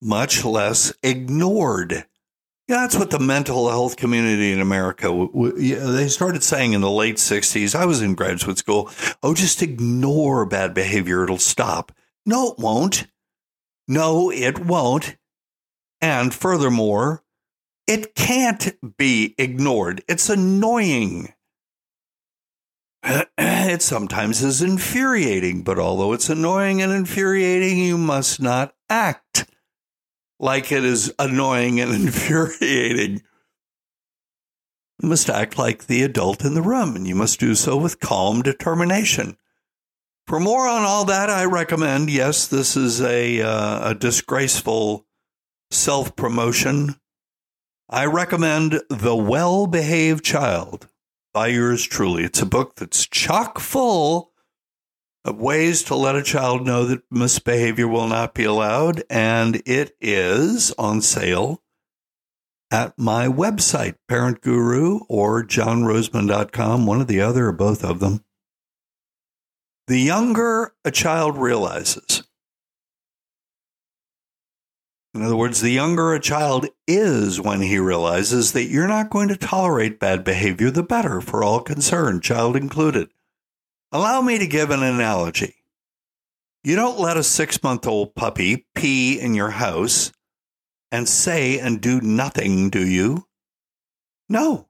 much 0.00 0.44
less 0.44 0.92
ignored. 1.02 2.06
Yeah, 2.66 2.76
that's 2.76 2.96
what 2.96 3.10
the 3.10 3.18
mental 3.18 3.68
health 3.68 3.96
community 3.96 4.50
in 4.50 4.60
America, 4.60 5.28
they 5.34 6.08
started 6.08 6.42
saying 6.42 6.72
in 6.72 6.80
the 6.80 6.90
late 6.90 7.16
60s. 7.16 7.74
I 7.74 7.84
was 7.84 8.00
in 8.00 8.14
graduate 8.14 8.56
school. 8.56 8.90
Oh, 9.22 9.34
just 9.34 9.60
ignore 9.60 10.46
bad 10.46 10.72
behavior. 10.72 11.24
It'll 11.24 11.36
stop. 11.36 11.92
No, 12.24 12.52
it 12.52 12.58
won't. 12.58 13.06
No, 13.86 14.30
it 14.30 14.60
won't. 14.60 15.16
And 16.00 16.32
furthermore, 16.32 17.22
it 17.86 18.14
can't 18.14 18.76
be 18.96 19.34
ignored. 19.38 20.02
It's 20.08 20.28
annoying. 20.28 21.32
It 23.66 23.80
sometimes 23.80 24.42
is 24.42 24.60
infuriating, 24.60 25.62
but 25.62 25.78
although 25.78 26.12
it's 26.12 26.28
annoying 26.28 26.82
and 26.82 26.92
infuriating, 26.92 27.78
you 27.78 27.96
must 27.96 28.40
not 28.40 28.74
act 28.90 29.46
like 30.38 30.70
it 30.70 30.84
is 30.84 31.12
annoying 31.18 31.80
and 31.80 31.92
infuriating. 32.06 33.22
You 35.02 35.08
must 35.08 35.30
act 35.30 35.58
like 35.58 35.86
the 35.86 36.02
adult 36.02 36.44
in 36.44 36.54
the 36.54 36.62
room, 36.62 36.94
and 36.94 37.06
you 37.06 37.14
must 37.14 37.40
do 37.40 37.54
so 37.54 37.76
with 37.76 38.00
calm 38.00 38.42
determination. 38.42 39.38
For 40.26 40.38
more 40.38 40.68
on 40.68 40.82
all 40.82 41.06
that, 41.06 41.30
I 41.30 41.44
recommend 41.46 42.10
yes, 42.10 42.46
this 42.46 42.76
is 42.76 43.00
a, 43.00 43.40
uh, 43.40 43.90
a 43.90 43.94
disgraceful 43.94 45.06
self 45.70 46.14
promotion. 46.16 46.96
I 47.94 48.06
recommend 48.06 48.80
The 48.90 49.14
Well 49.14 49.68
Behaved 49.68 50.24
Child 50.24 50.88
by 51.32 51.46
yours 51.46 51.84
truly. 51.84 52.24
It's 52.24 52.42
a 52.42 52.46
book 52.46 52.74
that's 52.74 53.06
chock 53.06 53.60
full 53.60 54.32
of 55.24 55.38
ways 55.38 55.84
to 55.84 55.94
let 55.94 56.16
a 56.16 56.22
child 56.24 56.66
know 56.66 56.86
that 56.86 57.04
misbehavior 57.08 57.86
will 57.86 58.08
not 58.08 58.34
be 58.34 58.42
allowed. 58.42 59.04
And 59.08 59.62
it 59.64 59.94
is 60.00 60.72
on 60.76 61.02
sale 61.02 61.62
at 62.68 62.98
my 62.98 63.28
website, 63.28 63.94
Parent 64.08 64.40
Guru 64.40 65.02
or 65.08 65.44
johnrosemond.com, 65.44 66.86
one 66.86 67.00
or 67.00 67.04
the 67.04 67.20
other, 67.20 67.46
or 67.46 67.52
both 67.52 67.84
of 67.84 68.00
them. 68.00 68.24
The 69.86 70.00
younger 70.00 70.74
a 70.84 70.90
child 70.90 71.38
realizes, 71.38 72.24
in 75.14 75.22
other 75.22 75.36
words, 75.36 75.60
the 75.60 75.70
younger 75.70 76.12
a 76.12 76.20
child 76.20 76.66
is 76.88 77.40
when 77.40 77.60
he 77.60 77.78
realizes 77.78 78.52
that 78.52 78.64
you're 78.64 78.88
not 78.88 79.10
going 79.10 79.28
to 79.28 79.36
tolerate 79.36 80.00
bad 80.00 80.24
behavior, 80.24 80.72
the 80.72 80.82
better 80.82 81.20
for 81.20 81.44
all 81.44 81.60
concerned, 81.60 82.24
child 82.24 82.56
included. 82.56 83.10
Allow 83.92 84.22
me 84.22 84.38
to 84.38 84.46
give 84.46 84.70
an 84.70 84.82
analogy. 84.82 85.54
You 86.64 86.74
don't 86.74 86.98
let 86.98 87.16
a 87.16 87.22
six 87.22 87.62
month 87.62 87.86
old 87.86 88.16
puppy 88.16 88.66
pee 88.74 89.20
in 89.20 89.34
your 89.34 89.50
house 89.50 90.10
and 90.90 91.08
say 91.08 91.60
and 91.60 91.80
do 91.80 92.00
nothing, 92.00 92.70
do 92.70 92.84
you? 92.84 93.28
No. 94.28 94.66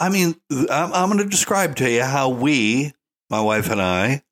I 0.00 0.08
mean, 0.08 0.34
I'm, 0.70 1.08
going 1.08 1.18
to 1.18 1.24
describe 1.24 1.76
to 1.76 1.88
you 1.88 2.02
how 2.02 2.30
we, 2.30 2.92
my 3.28 3.40
wife 3.40 3.70
and 3.70 3.80
I, 3.80 4.22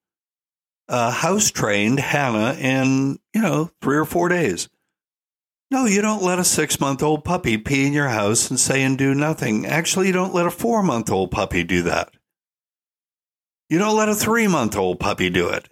uh, 0.89 1.11
house 1.11 1.51
trained 1.51 2.01
Hannah 2.01 2.55
in, 2.55 3.19
you 3.35 3.43
know, 3.43 3.71
three 3.83 3.97
or 3.97 4.05
four 4.05 4.29
days. 4.29 4.69
No, 5.71 5.85
you 5.85 6.01
don't 6.01 6.23
let 6.23 6.39
a 6.39 6.45
six 6.45 6.81
month 6.81 7.03
old 7.03 7.25
puppy 7.25 7.59
pee 7.59 7.87
in 7.87 7.93
your 7.93 8.09
house 8.09 8.49
and 8.49 8.59
say 8.59 8.83
and 8.83 8.97
do 8.97 9.15
nothing. 9.15 9.67
Actually, 9.67 10.07
you 10.07 10.15
don't 10.15 10.35
let 10.35 10.47
a 10.47 10.51
four 10.51 10.83
month 10.83 11.11
old 11.11 11.31
puppy 11.31 11.63
do 11.63 11.83
that. 11.83 12.15
You 13.69 13.79
don't 13.79 13.97
let 13.97 14.09
a 14.09 14.15
three 14.15 14.49
month 14.49 14.77
old 14.77 14.99
puppy 14.99 15.29
do 15.29 15.49
it. 15.49 15.69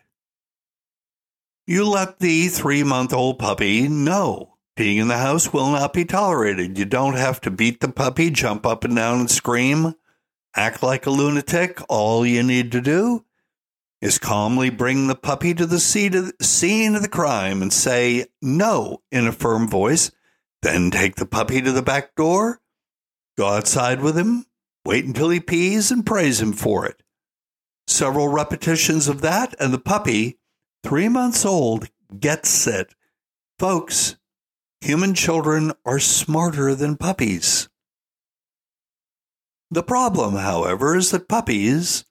You 1.66 1.88
let 1.88 2.18
the 2.18 2.48
three 2.48 2.82
month 2.82 3.14
old 3.14 3.38
puppy 3.38 3.88
know 3.88 4.56
peeing 4.76 5.00
in 5.00 5.08
the 5.08 5.16
house 5.16 5.52
will 5.52 5.70
not 5.70 5.94
be 5.94 6.04
tolerated. 6.04 6.76
You 6.78 6.84
don't 6.84 7.16
have 7.16 7.40
to 7.42 7.50
beat 7.50 7.80
the 7.80 7.88
puppy, 7.88 8.30
jump 8.30 8.66
up 8.66 8.84
and 8.84 8.94
down 8.94 9.20
and 9.20 9.30
scream, 9.30 9.94
act 10.54 10.82
like 10.82 11.06
a 11.06 11.10
lunatic. 11.10 11.80
All 11.88 12.26
you 12.26 12.42
need 12.42 12.70
to 12.72 12.82
do 12.82 13.24
is 14.00 14.18
calmly 14.18 14.70
bring 14.70 15.06
the 15.06 15.14
puppy 15.14 15.54
to 15.54 15.66
the 15.66 15.80
scene 15.80 16.94
of 16.94 17.02
the 17.02 17.08
crime 17.08 17.62
and 17.62 17.72
say 17.72 18.26
no 18.42 19.02
in 19.10 19.26
a 19.26 19.32
firm 19.32 19.68
voice, 19.68 20.10
then 20.62 20.90
take 20.90 21.16
the 21.16 21.26
puppy 21.26 21.62
to 21.62 21.72
the 21.72 21.82
back 21.82 22.14
door, 22.14 22.60
go 23.36 23.46
outside 23.46 24.00
with 24.00 24.16
him, 24.16 24.44
wait 24.84 25.04
until 25.04 25.30
he 25.30 25.40
pees, 25.40 25.90
and 25.90 26.04
praise 26.04 26.40
him 26.40 26.52
for 26.52 26.86
it. 26.86 27.02
Several 27.86 28.28
repetitions 28.28 29.08
of 29.08 29.20
that, 29.22 29.54
and 29.60 29.72
the 29.72 29.78
puppy, 29.78 30.38
three 30.82 31.08
months 31.08 31.44
old, 31.44 31.88
gets 32.18 32.66
it. 32.66 32.94
Folks, 33.58 34.16
human 34.80 35.14
children 35.14 35.72
are 35.84 35.98
smarter 35.98 36.74
than 36.74 36.96
puppies. 36.96 37.68
The 39.70 39.82
problem, 39.82 40.34
however, 40.34 40.96
is 40.96 41.10
that 41.10 41.28
puppies 41.28 42.04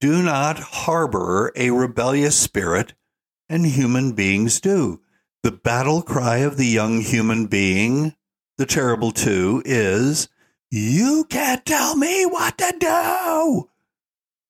do 0.00 0.22
not 0.22 0.58
harbor 0.58 1.52
a 1.54 1.70
rebellious 1.70 2.34
spirit, 2.38 2.94
and 3.50 3.66
human 3.66 4.12
beings 4.12 4.60
do. 4.60 5.00
The 5.42 5.52
battle 5.52 6.00
cry 6.00 6.38
of 6.38 6.56
the 6.56 6.66
young 6.66 7.00
human 7.00 7.46
being, 7.46 8.14
the 8.56 8.64
terrible 8.64 9.10
two, 9.10 9.62
is, 9.64 10.28
You 10.70 11.26
can't 11.28 11.64
tell 11.66 11.96
me 11.96 12.24
what 12.24 12.56
to 12.58 12.74
do! 12.78 13.68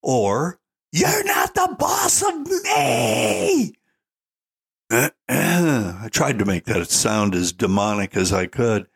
Or, 0.02 0.60
You're 0.92 1.24
not 1.24 1.54
the 1.54 1.76
boss 1.78 2.22
of 2.22 2.46
me! 2.46 3.74
I 5.28 6.08
tried 6.10 6.38
to 6.38 6.44
make 6.44 6.64
that 6.64 6.90
sound 6.90 7.34
as 7.34 7.52
demonic 7.52 8.16
as 8.16 8.32
I 8.32 8.46
could. 8.46 8.86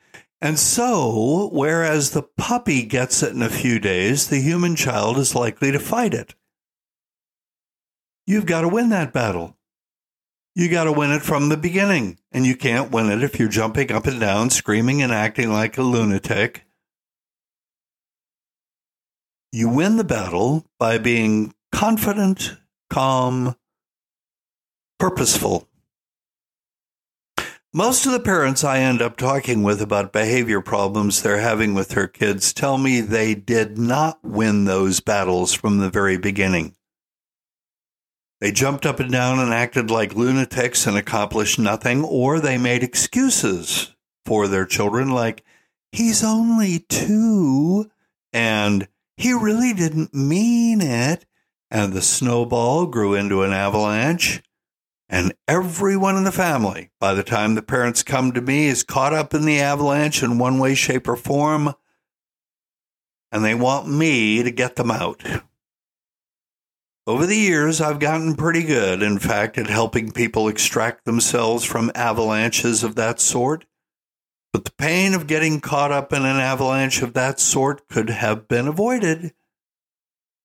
And 0.40 0.58
so, 0.58 1.48
whereas 1.52 2.10
the 2.10 2.22
puppy 2.22 2.82
gets 2.82 3.22
it 3.22 3.32
in 3.32 3.42
a 3.42 3.48
few 3.48 3.78
days, 3.78 4.28
the 4.28 4.40
human 4.40 4.76
child 4.76 5.18
is 5.18 5.34
likely 5.34 5.72
to 5.72 5.78
fight 5.78 6.14
it. 6.14 6.34
You've 8.26 8.46
got 8.46 8.62
to 8.62 8.68
win 8.68 8.88
that 8.90 9.12
battle. 9.12 9.56
You 10.54 10.70
got 10.70 10.84
to 10.84 10.92
win 10.92 11.10
it 11.10 11.22
from 11.22 11.48
the 11.48 11.56
beginning. 11.56 12.18
And 12.32 12.46
you 12.46 12.56
can't 12.56 12.90
win 12.90 13.10
it 13.10 13.22
if 13.22 13.38
you're 13.38 13.48
jumping 13.48 13.92
up 13.92 14.06
and 14.06 14.20
down, 14.20 14.50
screaming 14.50 15.02
and 15.02 15.12
acting 15.12 15.52
like 15.52 15.76
a 15.76 15.82
lunatic. 15.82 16.64
You 19.52 19.68
win 19.68 19.96
the 19.96 20.04
battle 20.04 20.64
by 20.78 20.98
being 20.98 21.54
confident, 21.72 22.56
calm, 22.90 23.56
purposeful. 24.98 25.68
Most 27.72 28.06
of 28.06 28.12
the 28.12 28.20
parents 28.20 28.62
I 28.62 28.78
end 28.78 29.02
up 29.02 29.16
talking 29.16 29.64
with 29.64 29.82
about 29.82 30.12
behavior 30.12 30.60
problems 30.60 31.20
they're 31.22 31.40
having 31.40 31.74
with 31.74 31.88
their 31.88 32.06
kids 32.06 32.52
tell 32.52 32.78
me 32.78 33.00
they 33.00 33.34
did 33.34 33.78
not 33.78 34.22
win 34.22 34.64
those 34.64 35.00
battles 35.00 35.52
from 35.52 35.78
the 35.78 35.90
very 35.90 36.16
beginning. 36.16 36.76
They 38.44 38.52
jumped 38.52 38.84
up 38.84 39.00
and 39.00 39.10
down 39.10 39.38
and 39.38 39.54
acted 39.54 39.90
like 39.90 40.14
lunatics 40.14 40.86
and 40.86 40.98
accomplished 40.98 41.58
nothing, 41.58 42.04
or 42.04 42.40
they 42.40 42.58
made 42.58 42.82
excuses 42.82 43.96
for 44.26 44.48
their 44.48 44.66
children, 44.66 45.08
like, 45.08 45.42
he's 45.92 46.22
only 46.22 46.80
two, 46.80 47.90
and 48.34 48.86
he 49.16 49.32
really 49.32 49.72
didn't 49.72 50.12
mean 50.12 50.82
it. 50.82 51.24
And 51.70 51.94
the 51.94 52.02
snowball 52.02 52.84
grew 52.84 53.14
into 53.14 53.44
an 53.44 53.52
avalanche 53.54 54.42
and 55.08 55.32
everyone 55.48 56.18
in 56.18 56.24
the 56.24 56.30
family, 56.30 56.90
by 57.00 57.14
the 57.14 57.24
time 57.24 57.54
the 57.54 57.62
parents 57.62 58.02
come 58.02 58.30
to 58.32 58.42
me, 58.42 58.66
is 58.66 58.82
caught 58.82 59.14
up 59.14 59.32
in 59.32 59.46
the 59.46 59.58
avalanche 59.58 60.22
in 60.22 60.36
one 60.36 60.58
way, 60.58 60.74
shape, 60.74 61.08
or 61.08 61.16
form. 61.16 61.72
And 63.32 63.42
they 63.42 63.54
want 63.54 63.88
me 63.88 64.42
to 64.42 64.50
get 64.50 64.76
them 64.76 64.90
out. 64.90 65.24
Over 67.06 67.26
the 67.26 67.36
years, 67.36 67.82
I've 67.82 67.98
gotten 67.98 68.34
pretty 68.34 68.62
good, 68.62 69.02
in 69.02 69.18
fact, 69.18 69.58
at 69.58 69.66
helping 69.66 70.10
people 70.10 70.48
extract 70.48 71.04
themselves 71.04 71.62
from 71.62 71.92
avalanches 71.94 72.82
of 72.82 72.94
that 72.94 73.20
sort. 73.20 73.66
But 74.54 74.64
the 74.64 74.72
pain 74.72 75.12
of 75.12 75.26
getting 75.26 75.60
caught 75.60 75.92
up 75.92 76.14
in 76.14 76.24
an 76.24 76.36
avalanche 76.36 77.02
of 77.02 77.12
that 77.12 77.40
sort 77.40 77.88
could 77.88 78.08
have 78.08 78.48
been 78.48 78.66
avoided 78.66 79.34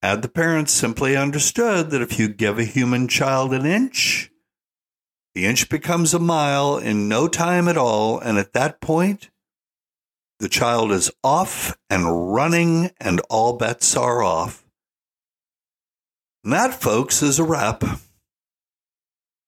had 0.02 0.22
the 0.22 0.30
parents 0.30 0.74
simply 0.74 1.16
understood 1.16 1.92
that 1.92 2.02
if 2.02 2.20
you 2.20 2.28
give 2.28 2.58
a 2.58 2.64
human 2.64 3.08
child 3.08 3.54
an 3.54 3.66
inch, 3.66 4.32
the 5.36 5.46
inch 5.46 5.70
becomes 5.70 6.14
a 6.14 6.20
mile 6.20 6.78
in 6.78 7.08
no 7.08 7.28
time 7.28 7.68
at 7.68 7.78
all, 7.78 8.20
and 8.20 8.38
at 8.38 8.54
that 8.54 8.82
point, 8.82 9.30
the 10.40 10.50
child 10.50 10.92
is 10.92 11.12
off 11.24 11.78
and 11.90 12.34
running, 12.34 12.92
and 13.00 13.22
all 13.30 13.58
bets 13.58 13.96
are 13.96 14.24
off. 14.24 14.66
And 16.50 16.56
that, 16.56 16.82
folks, 16.82 17.22
is 17.22 17.38
a 17.38 17.44
wrap. 17.44 17.84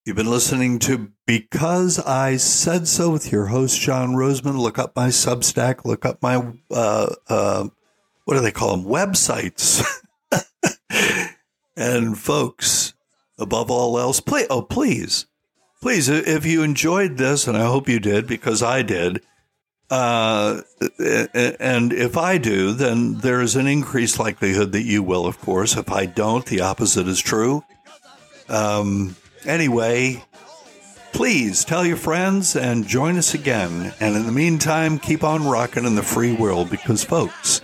You've 0.05 0.15
been 0.15 0.29
listening 0.29 0.77
to 0.81 1.11
Because 1.25 1.97
I 1.97 2.37
Said 2.37 2.87
So 2.87 3.09
with 3.09 3.31
your 3.31 3.47
host, 3.47 3.81
John 3.81 4.09
Rosemond. 4.09 4.59
Look 4.59 4.77
up 4.77 4.95
my 4.95 5.07
Substack, 5.07 5.83
look 5.83 6.05
up 6.05 6.21
my, 6.21 6.53
uh, 6.69 7.15
uh, 7.27 7.69
what 8.25 8.35
do 8.35 8.41
they 8.41 8.51
call 8.51 8.77
them? 8.77 8.85
Websites. 8.85 9.83
and, 11.75 12.19
folks, 12.19 12.93
above 13.39 13.71
all 13.71 13.97
else, 13.97 14.19
play, 14.19 14.45
oh, 14.51 14.61
please 14.61 15.25
please, 15.81 16.07
if 16.07 16.45
you 16.45 16.61
enjoyed 16.61 17.17
this, 17.17 17.47
and 17.47 17.57
I 17.57 17.65
hope 17.65 17.89
you 17.89 17.99
did 17.99 18.27
because 18.27 18.61
I 18.61 18.83
did, 18.83 19.23
uh, 19.91 20.61
and 21.59 21.91
if 21.91 22.15
I 22.15 22.37
do, 22.37 22.71
then 22.71 23.15
there 23.15 23.41
is 23.41 23.57
an 23.57 23.67
increased 23.67 24.19
likelihood 24.19 24.71
that 24.71 24.83
you 24.83 25.03
will, 25.03 25.25
of 25.25 25.39
course. 25.41 25.75
If 25.75 25.91
I 25.91 26.05
don't, 26.05 26.45
the 26.45 26.61
opposite 26.61 27.09
is 27.09 27.19
true. 27.19 27.65
Um, 28.47 29.17
anyway, 29.45 30.23
please 31.11 31.65
tell 31.65 31.85
your 31.85 31.97
friends 31.97 32.55
and 32.55 32.87
join 32.87 33.17
us 33.17 33.33
again. 33.33 33.93
And 33.99 34.15
in 34.15 34.25
the 34.25 34.31
meantime, 34.31 34.97
keep 34.97 35.25
on 35.25 35.45
rocking 35.45 35.83
in 35.83 35.95
the 35.95 36.03
free 36.03 36.33
world 36.33 36.69
because, 36.69 37.03
folks, 37.03 37.59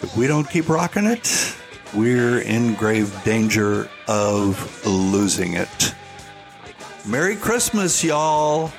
if 0.00 0.16
we 0.16 0.26
don't 0.26 0.48
keep 0.48 0.70
rocking 0.70 1.04
it, 1.04 1.54
we're 1.92 2.40
in 2.40 2.74
grave 2.76 3.14
danger 3.24 3.90
of 4.08 4.86
losing 4.86 5.52
it. 5.52 5.94
Merry 7.06 7.36
Christmas, 7.36 8.02
y'all. 8.02 8.72